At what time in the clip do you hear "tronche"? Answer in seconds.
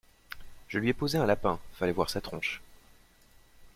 2.21-2.59